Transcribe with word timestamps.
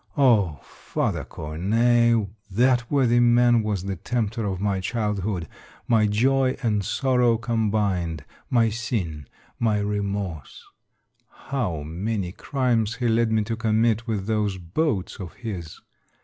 Oh! 0.17 0.59
Father 0.63 1.23
Cornet! 1.23 2.27
That 2.49 2.89
worthy 2.89 3.19
man 3.19 3.61
was 3.61 3.83
the 3.83 3.97
tempter 3.97 4.47
of 4.47 4.59
my 4.59 4.79
childhood, 4.79 5.47
my 5.87 6.07
joy 6.07 6.57
and 6.63 6.83
sorrow 6.83 7.37
combined, 7.37 8.25
my 8.49 8.69
sin, 8.71 9.09
The 9.09 9.13
Pope 9.13 9.15
is 9.15 9.21
Dead, 9.21 9.81
271 9.83 9.85
my 9.85 9.95
remorse. 10.19 10.63
How 11.51 11.83
many 11.83 12.31
crimes 12.31 12.95
he 12.95 13.07
led 13.07 13.31
me 13.31 13.43
to 13.43 13.55
commit 13.55 14.07
with 14.07 14.25
those 14.25 14.57
boats 14.57 15.19
of 15.19 15.33
his 15.35 15.79